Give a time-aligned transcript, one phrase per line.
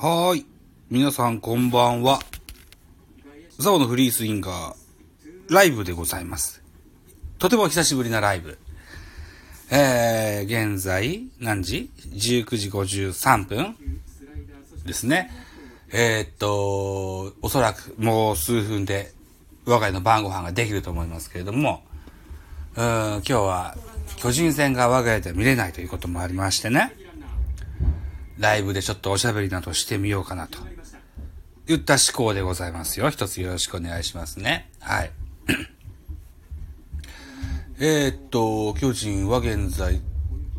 [0.00, 0.46] はーい。
[0.90, 2.20] 皆さんこんばんは。
[3.58, 4.74] ザオのフリースインガー、
[5.52, 6.62] ライブでございます。
[7.40, 8.58] とても久しぶりなライブ。
[9.72, 13.76] えー、現在、何時 ?19 時53分
[14.86, 15.32] ですね。
[15.92, 19.12] えー、っと、おそらくもう数分で
[19.66, 21.82] 我が家の晩ご飯ができると思いますけれども、
[22.76, 23.76] うん今日は
[24.18, 26.94] 巨人戦が我が家では見れないということもありましてね。
[28.38, 30.58] ライブでちょっとおしゃべりなどしてみようかなと。
[31.66, 33.10] 言った思考でございますよ。
[33.10, 34.70] 一つよろしくお願いしますね。
[34.80, 35.10] はい。
[37.80, 40.00] えっと、巨人は現在、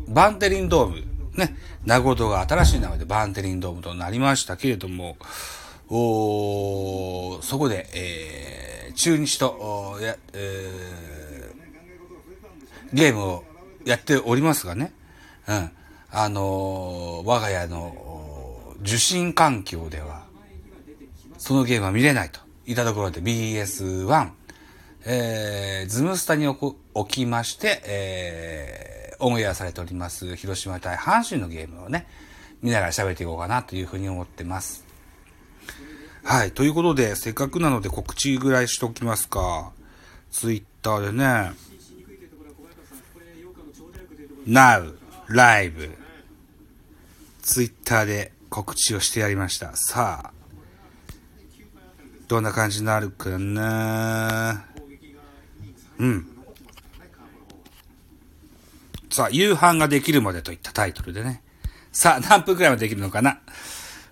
[0.06, 1.02] バンテリンドーム、
[1.36, 5.16] ね、名古屋が新しい名前でバンテリンドームとなりましたけれども、
[5.88, 13.44] おそこで、えー、中日と、や、えー、ゲームを
[13.84, 14.92] やっておりますがね、
[15.48, 15.70] うん。
[16.12, 20.24] あの我が家の受信環境では、
[21.38, 24.30] そのゲームは見れないといたところで BS1、
[25.06, 32.06] えー、ズムスタに置く置きまして、えー、オンエアされております広島対阪神のゲームをね、
[32.62, 34.84] 見ながら喋っていこうかなというふうに思ってます。
[36.22, 36.52] はい。
[36.52, 39.72] ということで、せっかくなので告知ぐらいしておきますか。
[40.30, 41.52] ツイッターでね、
[44.46, 44.94] Now,
[45.28, 45.90] Live、
[47.42, 49.76] ツイッターで告知をしてやりました。
[49.76, 50.32] さあ、
[52.28, 54.64] どんな感じになるかな？
[55.98, 56.26] うん。
[59.10, 61.42] さあ、夕飯ができるまでといったタイトルでね。
[61.92, 63.40] さあ、何分くらいまでできるのかな？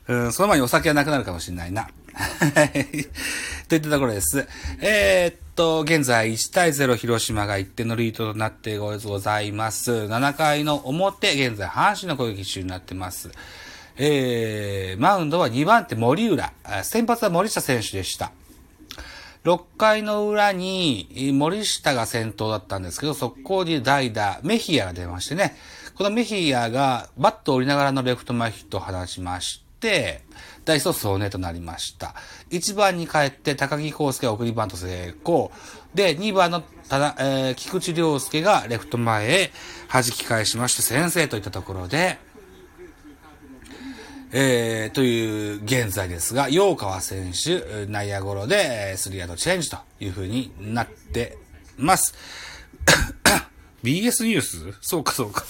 [0.09, 1.89] うん、その前にお酒はなくなるかもしれないな。
[3.69, 4.49] といったところです。
[4.81, 9.91] えー、っと、現在1対0広島が1点のリードとなってございます。
[9.91, 13.33] 7回の表、現在阪神の攻撃中になってます。
[13.97, 16.53] えー、マウンドは2番手森浦。
[16.85, 18.31] 先発は森下選手でした。
[19.43, 25.57] 6回の裏に森下が先頭だったんですけど、速攻に代打、メヒアが出ましてね、
[25.97, 30.23] このメヒアがバットを折りながらのレフト前ヒットを放ちまして、
[30.65, 32.15] ダイソー総ネとなりました。
[32.51, 35.51] 1番に帰って高木康介が送りバント成功。
[35.95, 39.51] で、2番のただ、えー菊池涼介がレフト前へ
[39.91, 42.19] 弾き返しまして先制といったところで、
[44.33, 51.39] えー、という現在ですが、陽川選手、内野ゴロで、えースリーアウトチェンジという風になって
[51.79, 52.15] ます。
[53.83, 54.75] BS ニュース？
[54.83, 55.45] そうかそうか。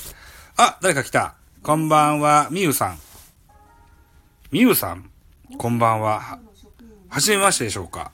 [0.57, 1.35] あ、誰か来た。
[1.63, 3.08] こんばんは、みゆさん。
[4.51, 5.11] みゆさん
[5.59, 6.39] こんばんは。
[7.11, 8.13] はじめましてでしょうか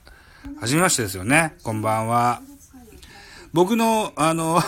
[0.60, 1.54] はじめましてですよね。
[1.62, 2.42] こんばんは。
[3.52, 4.60] 僕の、あの、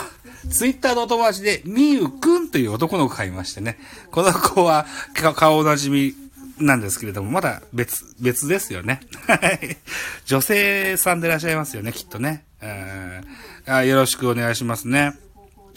[0.49, 3.79] ツイッターのお友達で、みゆくんという男の子がいましてね。
[4.11, 6.13] この子は、か顔なじみ
[6.57, 9.01] なんですけれども、まだ別、別ですよね。
[9.27, 9.77] はい
[10.25, 12.45] 女性さんでいらっしゃいますよね、きっとね。
[12.61, 13.23] うん
[13.65, 15.17] あよろしくお願いしますね。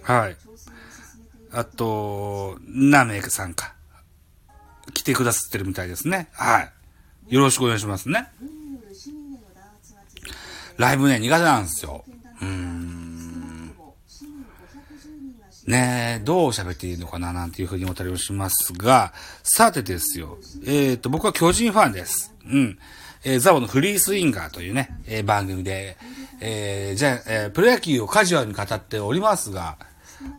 [0.02, 0.36] はい。
[1.50, 3.74] あと、ナメさんか。
[4.92, 6.28] 来てくださってるみたいですね。
[6.32, 6.68] は
[7.28, 7.34] い。
[7.34, 8.28] よろしくお願いしますね。
[10.76, 12.04] ライブね、苦手なんですよ。
[12.40, 13.74] うーん。
[15.66, 19.12] ねえ、どう喋っていいのかななんていうふうに思ったりもしますが、
[19.42, 20.38] さてですよ。
[20.66, 22.34] えっ、と、僕は巨人ファンです。
[22.46, 22.78] うん。
[23.22, 25.96] えーザボのフリースインガーというね、えー番組で、
[26.40, 29.76] えーじゃあ、えープロ野球をカジュアルに語っておりますが、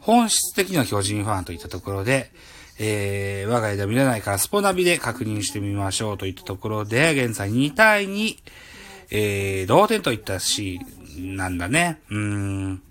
[0.01, 2.31] 本質的には巨人ファンといったところで、
[2.83, 8.37] えー我が家では見れないからスポナビで確認してみましょうといったところで、現在2対2、
[9.11, 12.01] えー同点といったシーンなんだね。
[12.09, 12.81] うん。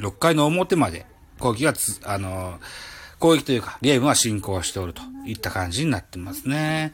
[0.00, 1.06] 6回の表まで
[1.38, 2.58] 攻撃がつ、あの、
[3.20, 6.92] 攻撃というか、ゲームは進行しておるといった感じになってますね。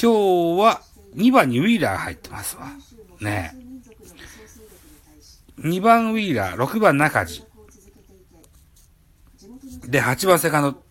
[0.00, 0.82] 今日は
[1.16, 2.68] 2番にウィーラー入ってますわ。
[3.20, 3.56] ね
[5.58, 7.42] 2番ウィーラー、6番中地。
[9.88, 10.85] で、8番セカンド、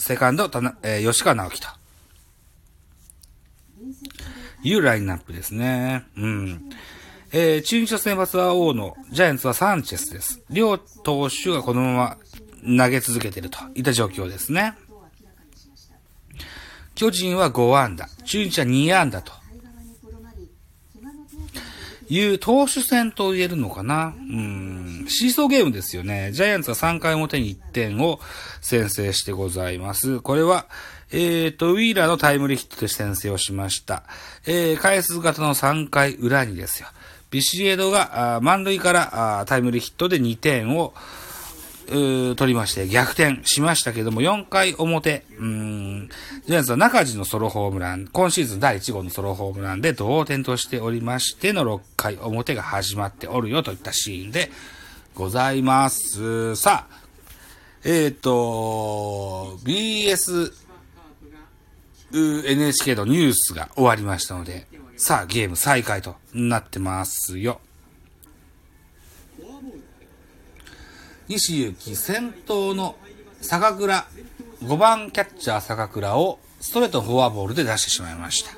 [0.00, 1.68] セカンド、たなえー吉川直樹と。
[4.62, 6.04] いうラインナップですね。
[6.16, 6.70] うん。
[7.32, 10.42] えー、中日の先発は大野、ジャイアンツはサンチェスです。
[10.50, 12.16] 両投手がこのま
[12.66, 14.74] ま投げ続けてるといった状況ですね。
[16.94, 19.32] 巨人は5安打、中日は2安打と
[22.10, 24.14] いう投手戦と言えるのかな？
[24.18, 26.32] うん、シーソーゲームですよね。
[26.32, 28.18] ジャイアンツは3回表に1点を
[28.60, 30.20] 先制してございます。
[30.20, 30.66] これは、
[31.12, 34.02] えーと、ウィーラーのタイムリーヒットで先制をしました。
[34.44, 36.88] えー、回数型の3回裏にですよ。
[37.30, 40.92] ビシエドが、満塁からあタイムリーヒットで2点を、
[41.90, 46.08] 取りまして逆転しましたけども、4回表、うん、
[46.46, 54.50] ジャイアンツは中地のソロホームラン、今シーズン第1号のソロホームランで同点としておりましての6回表が始まっておるよといったシーンで
[55.14, 56.54] ございます。
[56.54, 57.00] さあ、
[57.84, 60.52] えっ、ー、と、BS、
[62.12, 64.66] NHK のニュースが終わりましたので、
[64.96, 67.60] さあゲーム再開となってますよ。
[71.30, 72.96] 西行き先頭の
[73.40, 74.04] 坂倉、
[74.64, 78.50] 5番キャッチャー坂倉をストレートフォアボールで出してしまいました。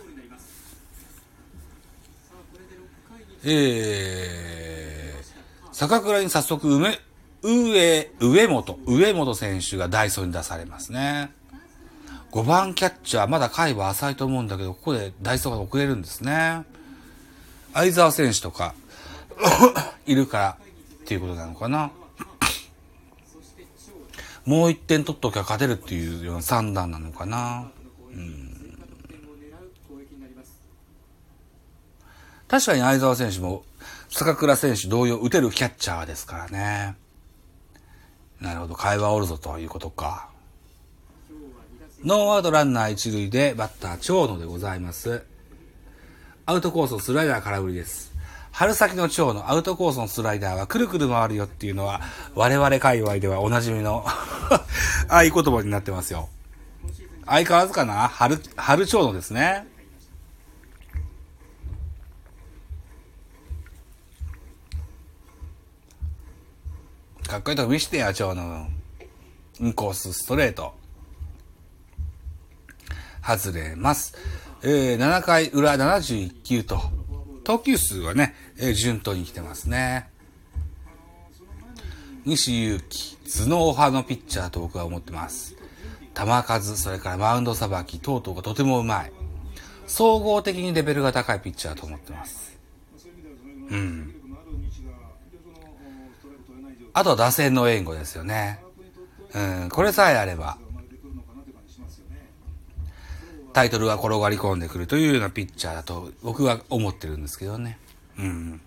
[3.45, 6.99] えー、坂倉に早速、梅、
[7.43, 11.31] 上、上本、上本選手がダイソーに出されますね。
[12.31, 16.65] 5番キャッチャー、まだ回は浅いと思うんだけど、ここでダイソーが遅れるんですね。
[17.75, 18.75] 相沢選手とか、
[20.07, 20.57] いるから、
[21.03, 21.91] っていうことなのかな。
[24.45, 27.71] もう1点取っときゃ勝てるっていうような算段なのかな。
[28.11, 28.53] うん。
[32.49, 33.65] 確かに相沢選手も
[34.11, 36.97] 坂倉選手同様打てるキャッチャーですからね。
[38.41, 40.29] なるほど、会話おるぞということか。
[42.05, 45.23] ノーアウトランナー一塁でバッター長野でございます。
[46.45, 48.13] アウトコースのスライダー空振りです。
[48.51, 52.03] 春先の蝶のアウトコースのスライダーはくるくる回るよっていうのは、
[52.35, 54.05] 我々界隈ではおなじみの
[55.09, 56.29] 合言葉になってますよ。
[57.27, 58.09] 相変わらずかな？
[58.09, 59.67] 春、春蝶のですね。
[67.27, 68.69] かっこいいとこ見してや、蝶の。
[69.61, 70.75] インコースストレート。
[73.25, 74.15] 外れます。
[74.63, 76.81] えー、7回裏71球と。
[77.45, 80.12] 投球数はね、えー、順当に来てますね。
[82.25, 85.57] 西祐希、頭脳派のピッチャーと僕は思ってます。
[86.15, 89.13] 球数、それからマウンドさばき等々がとてもうまい。
[89.87, 92.59] 総合的にレベルが高いピッチャーと思ってます。
[93.71, 94.15] うん。
[96.93, 98.61] あとは打線の援護ですよね。
[99.35, 100.59] うん、これさえあれば、
[103.53, 107.79] タイトルが転がり込んでくるというようなピッチャーだと僕は思ってるんですけどね。
[108.19, 108.61] うん。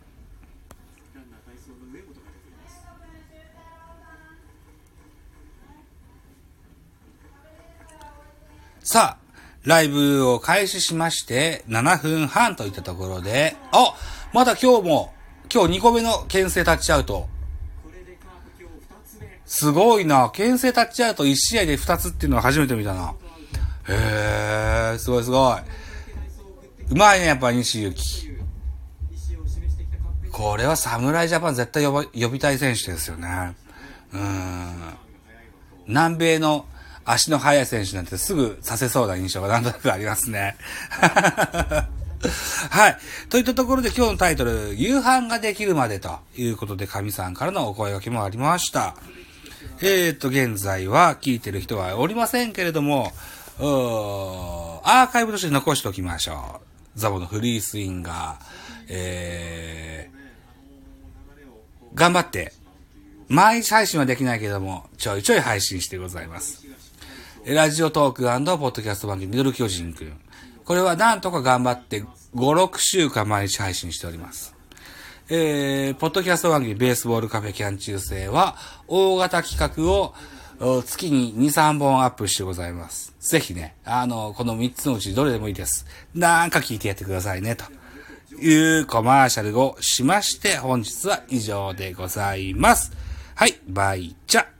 [8.85, 13.95] さあ、ライブを開始しまして7分半といったところで、あ
[14.31, 15.11] まだ今日も、
[15.51, 17.27] 今日2個目の牽制タッチアウト。
[19.47, 20.29] すごいな。
[20.29, 23.15] 牽制タッチアウト1試合で2つっていうのは初めて見たな。
[23.89, 25.57] へえ、すごいすごい。
[26.91, 28.29] うまいね、やっぱ西行き。
[30.31, 33.55] これは侍ジャパン絶対呼ば呼びたい選手ですよね。
[34.13, 34.75] うん。
[35.87, 36.67] 南米の
[37.05, 40.57] 足の速い選手なんてすぐさせそうな印象がなんとなくありますね。
[42.69, 42.97] はい。
[43.29, 48.95] といったところで今日のタイトル、夕飯ができるまでということで、神さんからのお声掛けもありました。
[49.81, 56.61] えーと、現在は聞いてる人はおりませんけれども、ーアーカイブとして残しておきましょ
[56.95, 56.99] う。
[56.99, 58.45] ザボのフリースインガー、
[58.89, 62.53] えー、頑張って、
[63.27, 66.64] 毎日配信はできないけども、ちょいちょい配信してございます。
[67.47, 70.19] ラジオトークポッドキャスト番組ミドル巨人くん。
[70.63, 74.55] これはなんとか頑張って5、6週間毎日配信しております。
[75.29, 78.55] えー、ポッドキャスト番組ベースボールカフェキャン中世は
[78.87, 80.15] 大型企画を
[80.87, 83.13] 月に2、3本アップしてございます。
[83.19, 85.85] ぜひね、あの、この3つのうちどれでもいいです。
[86.15, 87.65] なんか聞いてやってくださいね、と
[88.41, 92.91] いうコマーシャルをしまして、本日は以上でございます。
[93.35, 94.54] はい、バイチャ。